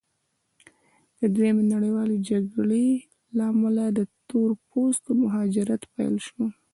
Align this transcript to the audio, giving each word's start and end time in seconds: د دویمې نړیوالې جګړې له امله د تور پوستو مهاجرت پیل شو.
د 1.19 1.21
دویمې 1.35 1.63
نړیوالې 1.73 2.17
جګړې 2.29 2.87
له 3.35 3.43
امله 3.53 3.83
د 3.97 3.99
تور 4.29 4.49
پوستو 4.69 5.09
مهاجرت 5.23 5.81
پیل 5.93 6.15
شو. 6.27 6.43